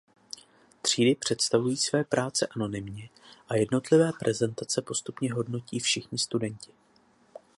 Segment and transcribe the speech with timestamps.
[0.81, 3.09] Třídy představují své práce anonymně
[3.49, 6.71] a jednotlivé prezentace postupně hodnotí všichni studenti.